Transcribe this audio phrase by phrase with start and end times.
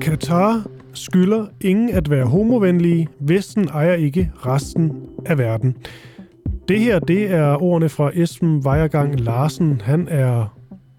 [0.00, 3.08] Katar skylder ingen at være homovenlige.
[3.20, 4.92] Vesten ejer ikke resten
[5.26, 5.76] af verden.
[6.68, 9.80] Det her, det er ordene fra Esben Vejergang Larsen.
[9.84, 10.58] Han er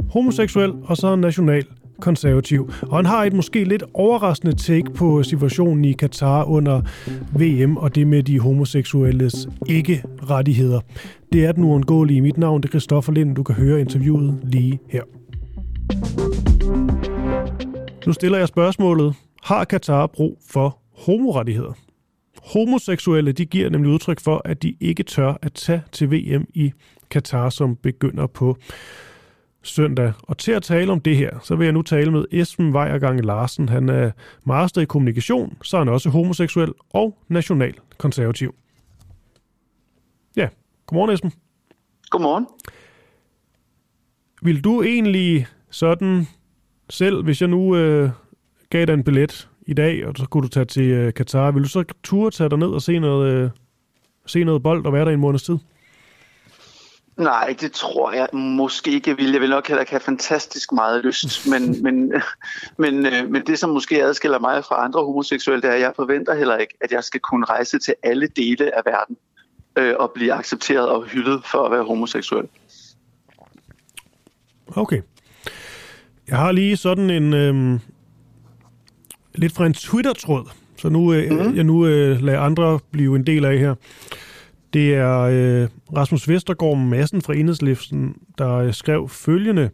[0.09, 1.65] homoseksuel og så national
[1.99, 2.71] konservativ.
[2.81, 6.81] Og han har et måske lidt overraskende take på situationen i Katar under
[7.39, 10.79] VM og det med de homoseksuelles ikke-rettigheder.
[11.33, 12.21] Det er den uundgåelige.
[12.21, 13.35] Mit navn det er Christoffer Lind.
[13.35, 15.03] Du kan høre interviewet lige her.
[18.07, 19.15] Nu stiller jeg spørgsmålet.
[19.43, 21.73] Har Katar brug for homorettigheder?
[22.53, 26.71] Homoseksuelle de giver nemlig udtryk for, at de ikke tør at tage til VM i
[27.09, 28.57] Katar, som begynder på
[29.65, 30.13] søndag.
[30.21, 33.25] Og til at tale om det her, så vil jeg nu tale med Esben Vejergang
[33.25, 33.69] Larsen.
[33.69, 34.11] Han er
[34.43, 38.55] master i kommunikation, så er han også homoseksuel og national konservativ.
[40.35, 40.47] Ja,
[40.85, 41.31] godmorgen Esben.
[42.09, 42.47] Godmorgen.
[44.41, 46.27] Vil du egentlig sådan
[46.89, 48.09] selv, hvis jeg nu øh,
[48.69, 51.63] gav dig en billet i dag, og så kunne du tage til øh, Katar, vil
[51.63, 53.49] du så turde tage dig ned og se noget, øh,
[54.25, 55.57] se noget bold og være der i en måneds tid?
[57.17, 59.31] Nej, det tror jeg måske ikke, jeg vil.
[59.31, 62.13] Jeg vil nok heller have fantastisk meget lyst, men, men,
[62.77, 65.93] men, øh, men det, som måske adskiller mig fra andre homoseksuelle, det er, at jeg
[65.95, 69.17] forventer heller ikke, at jeg skal kunne rejse til alle dele af verden
[69.75, 72.47] øh, og blive accepteret og hyldet for at være homoseksuel.
[74.75, 75.01] Okay.
[76.27, 77.33] Jeg har lige sådan en...
[77.33, 77.79] Øh,
[79.35, 81.55] lidt fra en Twitter-tråd, så nu, øh, mm.
[81.55, 83.75] jeg nu øh, lader andre blive en del af her.
[84.75, 85.67] Det er øh,
[85.97, 89.69] Rasmus Vestergaard Madsen fra Enhedslisten, der øh, skrev følgende.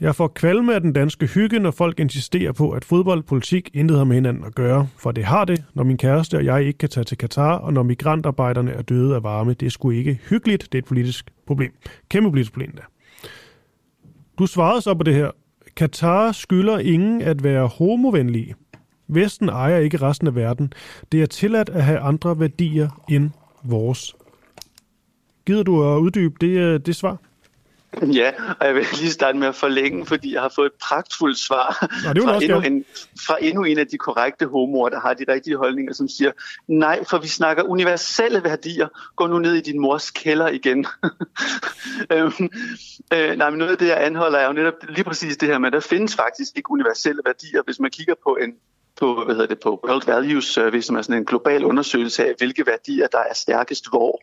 [0.00, 4.04] Jeg får kvalme af den danske hygge, når folk insisterer på, at fodboldpolitik intet har
[4.04, 4.88] med hinanden at gøre.
[4.96, 7.72] For det har det, når min kæreste og jeg ikke kan tage til Katar, og
[7.72, 9.54] når migrantarbejderne er døde af varme.
[9.54, 11.72] Det er sgu ikke hyggeligt, det er et politisk problem.
[12.08, 12.82] Kæmpe politisk problem da.
[14.38, 15.30] Du svarede så på det her.
[15.76, 18.54] Katar skylder ingen at være homovenlige.
[19.08, 20.72] Vesten ejer ikke resten af verden.
[21.12, 23.30] Det er tilladt at have andre værdier end
[23.62, 24.14] vores.
[25.46, 27.16] Gider du at uddybe det, øh, det svar?
[28.12, 31.38] Ja, og jeg vil lige starte med at forlænge, fordi jeg har fået et pragtfuldt
[31.38, 32.84] svar Nå, det fra, også endnu en,
[33.26, 36.32] fra endnu en af de korrekte homoer, der har de rigtige holdninger, som siger,
[36.68, 38.88] nej, for vi snakker universelle værdier.
[39.16, 40.86] Gå nu ned i din mors kælder igen.
[42.12, 42.50] øhm,
[43.14, 45.58] øh, nej, men noget af det, jeg anholder, er jo netop lige præcis det her
[45.58, 47.62] med, at der findes faktisk ikke universelle værdier.
[47.64, 48.50] Hvis man kigger på en
[48.98, 52.34] på, hvad hedder det, på World Values Survey, som er sådan en global undersøgelse af,
[52.38, 54.20] hvilke værdier, der er stærkest hvor,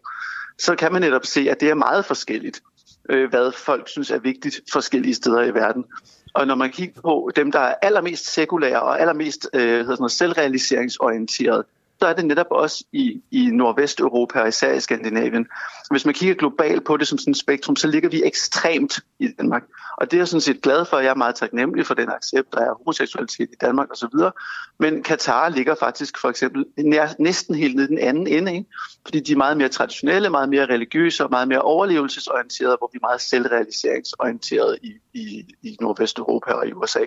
[0.59, 2.61] så kan man netop se, at det er meget forskelligt,
[3.09, 5.85] øh, hvad folk synes er vigtigt forskellige steder i verden.
[6.33, 9.97] Og når man kigger på dem, der er allermest sekulære og allermest øh, hedder sådan
[9.99, 11.63] noget, selvrealiseringsorienterede,
[11.99, 15.47] så er det netop også i, i Nordvesteuropa og især i Skandinavien.
[15.91, 19.27] Hvis man kigger globalt på det som sådan et spektrum, så ligger vi ekstremt i
[19.37, 19.63] Danmark.
[19.97, 20.99] Og det er jeg sådan set glad for.
[20.99, 24.31] Jeg er meget taknemmelig for den accept, der er homoseksualitet i Danmark osv.
[24.79, 28.69] Men Katar ligger faktisk for eksempel nær, næsten helt ned den anden ende, ikke?
[29.05, 32.97] fordi de er meget mere traditionelle, meget mere religiøse og meget mere overlevelsesorienterede, hvor vi
[32.97, 37.05] er meget selvrealiseringsorienterede i, i, i Nordvesteuropa og i USA.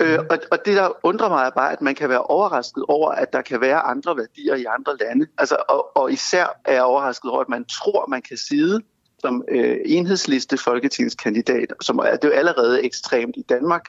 [0.00, 3.10] Øh, og, og det, der undrer mig, er bare, at man kan være overrasket over,
[3.10, 5.26] at der kan være andre værdier i andre lande.
[5.38, 8.82] Altså, og, og især er jeg overrasket over, at man tror, man kan sidde
[9.18, 13.84] som øh, enhedsliste folketingskandidat, som er det er jo allerede ekstremt i Danmark.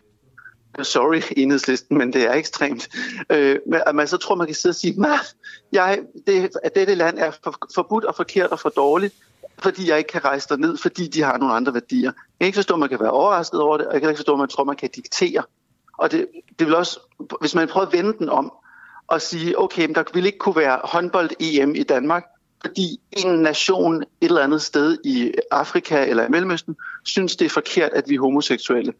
[0.81, 2.89] Sorry, enhedslisten, men det er ekstremt.
[3.29, 5.05] Øh, men at man så tror, man kan sidde og sige,
[5.71, 9.13] jeg, det, at dette land er for, forbudt og forkert og for dårligt,
[9.59, 12.11] fordi jeg ikke kan rejse ned, fordi de har nogle andre værdier.
[12.11, 14.17] Jeg kan ikke forstå, at man kan være overrasket over det, og jeg kan ikke
[14.17, 15.43] forstå, at man tror, at man kan diktere
[15.97, 16.27] og det,
[16.59, 16.99] det vil også,
[17.39, 18.53] hvis man prøver at vende den om
[19.07, 22.23] og sige, okay, men der vil ikke kunne være håndbold-EM i Danmark,
[22.61, 26.75] fordi en nation et eller andet sted i Afrika eller i Mellemøsten
[27.05, 28.93] synes, det er forkert, at vi er homoseksuelle.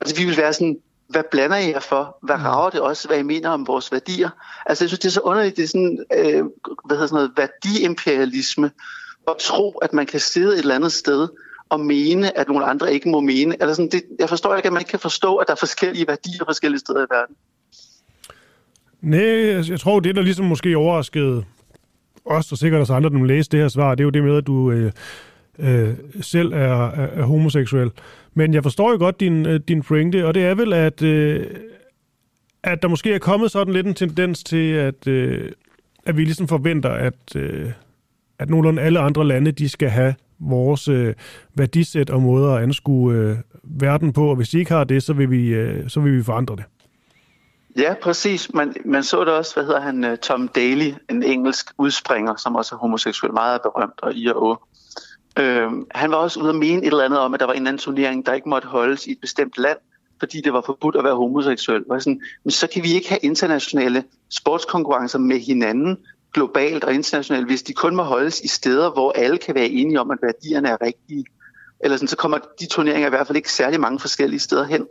[0.00, 0.78] Altså vi vil være sådan,
[1.08, 2.18] hvad blander I jer for?
[2.22, 2.42] Hvad mm.
[2.42, 4.30] rager det også, hvad I mener om vores værdier?
[4.66, 6.44] Altså jeg synes, det er så underligt, det er sådan, øh,
[6.84, 8.70] hvad hedder sådan noget, værdiimperialisme,
[9.28, 11.28] at tro, at man kan sidde et eller andet sted
[11.70, 13.56] at mene, at nogle andre ikke må mene.
[13.60, 16.06] Eller sådan, det, jeg forstår ikke, at man ikke kan forstå, at der er forskellige
[16.08, 17.36] værdier forskellige steder i verden.
[19.00, 21.44] Nej, jeg tror, det der ligesom måske overraskede
[22.24, 24.36] os, og sikkert også andre, der læste det her svar, det er jo det med,
[24.36, 24.92] at du øh,
[25.58, 27.90] øh, selv er, er, er homoseksuel.
[28.34, 31.46] Men jeg forstår jo godt din, øh, din pointe, og det er vel, at, øh,
[32.62, 35.52] at der måske er kommet sådan lidt en tendens til, at, øh,
[36.06, 37.70] at vi ligesom forventer, at, øh,
[38.38, 41.14] at nogenlunde alle andre lande, de skal have vores øh,
[41.54, 45.12] værdisæt og måder at anskue øh, verden på, og hvis de ikke har det, så
[45.12, 46.64] vil vi, øh, så vil vi forandre det.
[47.76, 48.54] Ja, præcis.
[48.54, 52.54] Man, man så det også, hvad hedder han, øh, Tom Daly, en engelsk udspringer, som
[52.54, 54.56] også er homoseksuel, meget berømt og i og å.
[55.38, 57.56] Øh, han var også ude at mene et eller andet om, at der var en
[57.56, 59.78] eller anden turnering, der ikke måtte holdes i et bestemt land,
[60.18, 61.84] fordi det var forbudt at være homoseksuel.
[61.88, 65.98] Var sådan, men så kan vi ikke have internationale sportskonkurrencer med hinanden,
[66.34, 70.00] globalt og internationalt, hvis de kun må holdes i steder, hvor alle kan være enige
[70.00, 71.24] om, at værdierne er rigtige.
[71.80, 74.86] Eller sådan, så kommer de turneringer i hvert fald ikke særlig mange forskellige steder hen.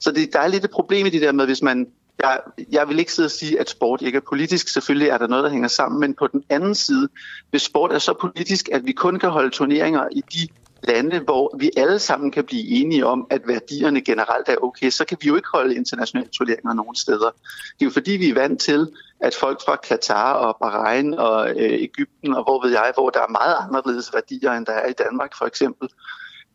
[0.00, 1.86] Så det, der er lidt et problem i det der med, hvis man...
[2.22, 2.40] Jeg,
[2.72, 4.68] jeg vil ikke sidde og sige, at sport ikke er politisk.
[4.68, 6.00] Selvfølgelig er der noget, der hænger sammen.
[6.00, 7.08] Men på den anden side,
[7.50, 10.48] hvis sport er så politisk, at vi kun kan holde turneringer i de
[10.88, 15.04] lande, hvor vi alle sammen kan blive enige om, at værdierne generelt er okay, så
[15.04, 17.30] kan vi jo ikke holde internationale turneringer nogen steder.
[17.78, 18.88] Det er jo fordi, vi er vant til,
[19.20, 23.20] at folk fra Katar og Bahrain og øh, Ægypten og hvor ved jeg, hvor der
[23.20, 25.88] er meget anderledes værdier, end der er i Danmark for eksempel,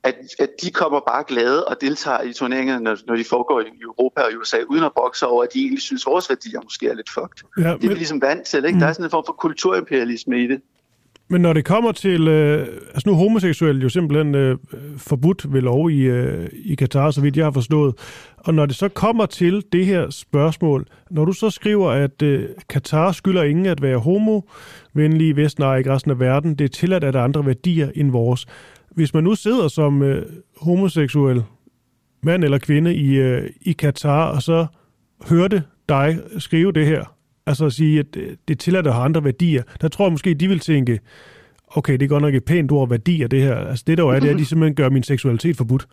[0.04, 3.82] at, at de kommer bare glade og deltager i turneringerne, når, når de foregår i
[3.82, 6.88] Europa og USA, uden at bokse over, at de egentlig synes, at vores værdier måske
[6.88, 7.44] er lidt fucked.
[7.58, 7.82] Ja, men...
[7.82, 8.76] Det er vi ligesom vant til, ikke?
[8.76, 8.80] Mm.
[8.80, 10.62] Der er sådan en form for kulturimperialisme i det.
[11.32, 12.28] Men når det kommer til...
[12.28, 14.58] Øh, altså nu er homoseksuel jo simpelthen øh,
[14.98, 17.96] forbudt ved lov i, øh, i Katar, så vidt jeg har forstået.
[18.38, 22.50] Og når det så kommer til det her spørgsmål, når du så skriver, at øh,
[22.70, 26.70] Katar skylder ingen at være homovenlige i Vesten og ikke resten af verden, det er
[26.70, 28.46] tilladt at der er andre værdier end vores.
[28.92, 30.26] Hvis man nu sidder som øh,
[30.62, 31.44] homoseksuel
[32.24, 34.66] mand eller kvinde i, øh, i Katar, og så
[35.30, 39.24] hørte dig skrive det her, Altså at sige, at øh, det tilladt at have andre
[39.24, 39.64] værdier.
[39.82, 41.00] Der tror jeg måske, de vil tænke,
[41.68, 43.56] okay, det er godt nok et pænt ord værdier, det her.
[43.56, 45.88] Altså det der jo er, det er, at de simpelthen gør min seksualitet forbudt.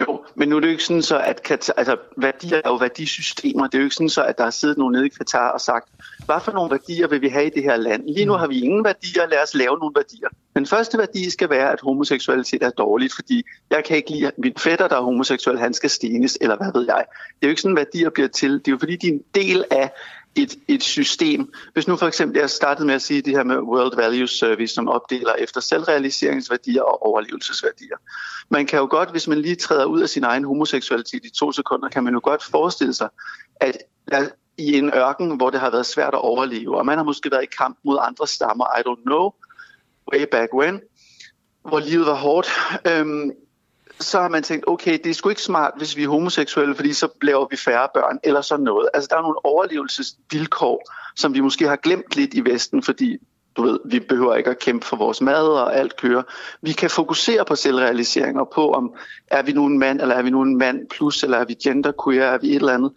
[0.00, 2.74] Jo, men nu er det jo ikke sådan så, at Katar, altså, værdier er jo
[2.74, 3.66] værdisystemer.
[3.66, 5.60] Det er jo ikke sådan så, at der er siddet nogen nede i Katar og
[5.60, 5.88] sagt,
[6.26, 8.08] hvad for nogle værdier vil vi have i det her land?
[8.08, 8.38] Lige nu mm.
[8.38, 10.28] har vi ingen værdier, lad os lave nogle værdier.
[10.56, 14.52] Den første værdi skal være, at homoseksualitet er dårligt, fordi jeg kan ikke lide, min
[14.58, 17.04] fætter, der er homoseksuel, han skal stenes, eller hvad ved jeg.
[17.08, 18.52] Det er jo ikke sådan, værdier bliver til.
[18.52, 19.90] Det er jo fordi, de er en del af
[20.34, 21.52] et, et system.
[21.72, 24.74] Hvis nu for eksempel jeg startede med at sige det her med World Values Service,
[24.74, 27.96] som opdeler efter selvrealiseringsværdier og overlevelsesværdier.
[28.48, 31.52] Man kan jo godt, hvis man lige træder ud af sin egen homoseksualitet i to
[31.52, 33.08] sekunder, kan man jo godt forestille sig,
[33.56, 33.78] at
[34.10, 34.28] der,
[34.58, 37.42] i en ørken, hvor det har været svært at overleve, og man har måske været
[37.42, 39.30] i kamp mod andre stammer, I don't know,
[40.12, 40.80] way back when,
[41.68, 42.48] hvor livet var hårdt,
[42.86, 43.30] øhm,
[44.00, 46.92] så har man tænkt, okay, det er sgu ikke smart, hvis vi er homoseksuelle, fordi
[46.92, 48.88] så laver vi færre børn, eller sådan noget.
[48.94, 53.18] Altså, der er nogle overlevelsesvilkår, som vi måske har glemt lidt i Vesten, fordi
[53.56, 56.22] du ved, vi behøver ikke at kæmpe for vores mad og alt kører.
[56.62, 58.94] Vi kan fokusere på selvrealisering og på, om
[59.26, 61.54] er vi nu en mand, eller er vi nu en mand plus, eller er vi
[61.54, 62.92] genderqueer, er vi et eller andet.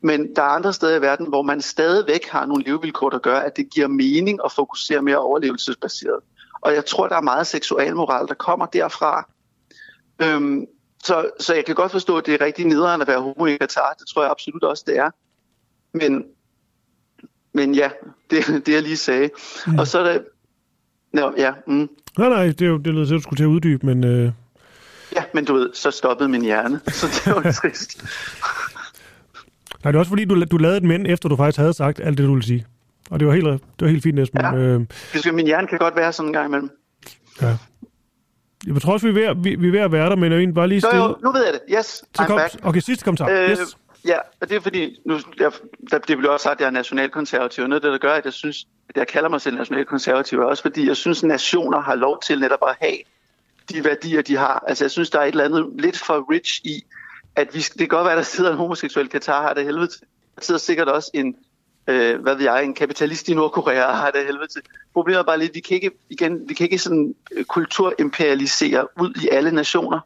[0.00, 3.38] Men der er andre steder i verden, hvor man stadigvæk har nogle levevilkår, der gør,
[3.38, 6.20] at det giver mening at fokusere mere overlevelsesbaseret.
[6.60, 9.28] Og jeg tror, der er meget seksualmoral, der kommer derfra,
[10.22, 10.66] Øhm,
[11.04, 13.56] så, så jeg kan godt forstå, at det er rigtig nederen at være homo i
[13.56, 13.94] Katar.
[13.98, 15.10] Det tror jeg absolut også, det er.
[15.92, 16.24] Men,
[17.52, 17.90] men ja,
[18.30, 19.30] det, det jeg lige sagde.
[19.66, 19.78] Mm.
[19.78, 20.24] Og så er det...
[21.12, 21.52] Nå, ja.
[21.66, 21.88] Mm.
[22.18, 24.04] Nej, nej, det, er jo, det lød til, at du skulle til at uddybe, men...
[24.04, 24.32] Øh...
[25.16, 28.04] Ja, men du ved, så stoppede min hjerne, så det var trist.
[29.84, 32.00] Nej, det er også fordi, du, du lavede et men, efter du faktisk havde sagt
[32.00, 32.66] alt det, du ville sige.
[33.10, 34.40] Og det var helt, det var helt fint, Esben.
[34.40, 34.54] Ja.
[34.54, 34.80] Øh...
[35.32, 36.70] Min hjerne kan godt være sådan en gang imellem.
[37.42, 37.56] Ja.
[38.74, 40.54] Jeg tror også, vi er ved, vi, vi er ved at være der, men jeg
[40.54, 40.96] bare lige stille.
[40.96, 41.60] Jo, jo, nu ved jeg det.
[41.78, 42.54] Yes, så I'm kom, back.
[42.62, 43.28] Okay, sidste kommentar.
[43.30, 43.76] Øh, yes.
[44.06, 45.52] Ja, og det er fordi, nu, jeg,
[45.90, 47.66] der, det bliver også sagt, at jeg er nationalkonservativ.
[47.66, 50.44] Noget af det, der gør, at jeg synes, at jeg kalder mig selv nationalkonservativ, er
[50.44, 52.96] også fordi, jeg synes, at nationer har lov til netop at have
[53.70, 54.64] de værdier, de har.
[54.68, 56.84] Altså, jeg synes, der er et eller andet lidt for rich i,
[57.36, 59.88] at vi, det kan godt være, at der sidder en homoseksuel Katar, har det helvede
[60.36, 61.36] Der sidder sikkert også en
[61.88, 64.62] øh, hvad ved jeg, en kapitalist i Nordkorea har det helvede til.
[64.92, 69.14] Problemet er bare lidt, vi kan ikke, igen, vi kan ikke sådan øh, kulturimperialisere ud
[69.22, 70.00] i alle nationer.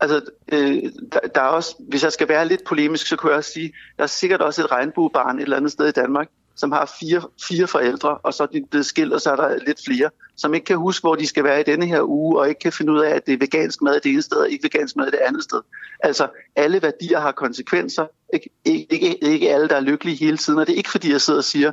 [0.00, 0.20] Altså,
[0.52, 3.52] øh, der, der er også, hvis jeg skal være lidt polemisk, så kunne jeg også
[3.52, 6.94] sige, der er sikkert også et regnbuebarn et eller andet sted i Danmark, som har
[7.00, 10.10] fire, fire forældre, og så er de blevet skilt, og så er der lidt flere,
[10.36, 12.72] som ikke kan huske, hvor de skal være i denne her uge, og ikke kan
[12.72, 15.06] finde ud af, at det er vegansk mad det ene sted, og ikke vegansk mad
[15.06, 15.60] det andet sted.
[16.00, 18.06] Altså, alle værdier har konsekvenser.
[18.32, 21.20] Ikke, ikke, ikke alle, der er lykkelige hele tiden, og det er ikke fordi, jeg
[21.20, 21.70] sidder og siger,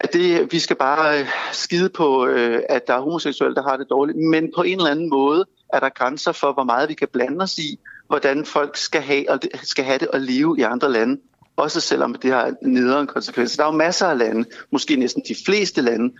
[0.00, 3.76] at det, vi skal bare øh, skide på, øh, at der er homoseksuelle, der har
[3.76, 6.94] det dårligt, men på en eller anden måde er der grænser for, hvor meget vi
[6.94, 10.62] kan blande os i, hvordan folk skal have, og skal have det at leve i
[10.62, 11.20] andre lande
[11.58, 13.56] også selvom det har nederen konsekvenser.
[13.56, 16.14] Der er jo masser af lande, måske næsten de fleste lande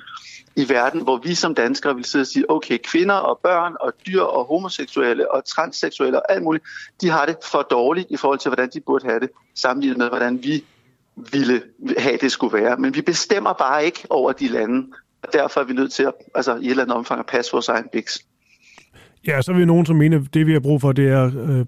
[0.56, 3.92] i verden, hvor vi som danskere vil sidde og sige, okay, kvinder og børn og
[4.06, 6.64] dyr og homoseksuelle og transseksuelle og alt muligt,
[7.00, 10.08] de har det for dårligt i forhold til, hvordan de burde have det, sammenlignet med,
[10.08, 10.64] hvordan vi
[11.32, 11.62] ville
[11.98, 12.76] have det skulle være.
[12.76, 14.86] Men vi bestemmer bare ikke over de lande,
[15.22, 17.52] og derfor er vi nødt til at, altså, i et eller andet omfang at passe
[17.52, 18.24] vores egen biks.
[19.26, 21.64] Ja, så er nogen, som mener, at det vi har brug for, det er øh,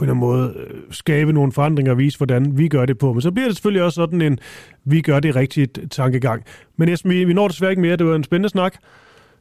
[0.00, 3.12] på en måde øh, skabe nogle forandringer og vise, hvordan vi gør det på.
[3.12, 4.38] Men så bliver det selvfølgelig også sådan en,
[4.84, 6.44] vi gør det rigtigt tankegang.
[6.76, 7.96] Men Esben, vi, vi når desværre ikke mere.
[7.96, 8.74] Det var en spændende snak.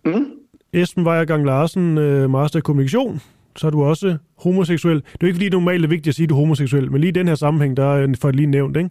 [0.05, 0.25] Mm.
[0.73, 3.21] Esben Weiergang Larsen, øh, master i kommunikation.
[3.55, 4.95] Så er du også homoseksuel.
[4.95, 6.91] Det er jo ikke, fordi det normalt er vigtigt at sige, at du er homoseksuel,
[6.91, 8.89] men lige i den her sammenhæng, der er for lige nævnt, ikke?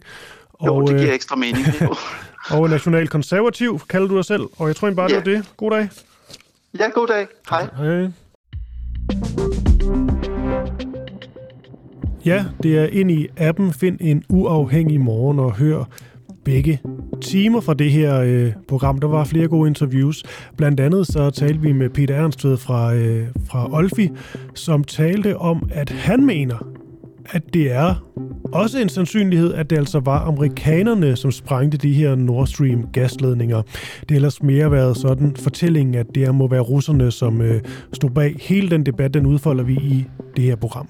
[0.53, 1.65] Og, jo, det giver øh, ekstra mening.
[2.55, 4.41] og national konservativ, kalder du dig selv.
[4.57, 5.19] Og jeg tror egentlig bare, ja.
[5.19, 5.53] det var det.
[5.57, 5.89] God dag.
[6.79, 7.27] Ja, god dag.
[7.49, 7.67] Hej.
[7.77, 8.11] Hej.
[12.29, 15.83] Ja, det er ind i appen Find en uafhængig morgen og hør
[16.45, 16.81] begge
[17.21, 18.97] timer fra det her øh, program.
[18.97, 20.23] Der var flere gode interviews.
[20.57, 24.09] Blandt andet så talte vi med Peter Ernstved fra, øh, fra Olfi,
[24.53, 26.57] som talte om, at han mener,
[27.29, 28.05] at det er
[28.53, 33.61] også en sandsynlighed, at det altså var amerikanerne, som sprængte de her Nord Stream gasledninger.
[34.01, 37.61] Det har ellers mere været sådan fortællingen, at det må være russerne, som øh,
[37.93, 40.05] stod bag hele den debat, den udfolder vi i
[40.35, 40.89] det her program.